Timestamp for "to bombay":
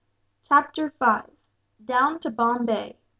2.21-2.97